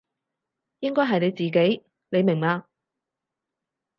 [0.79, 2.65] 應該係你自己，你明嘛？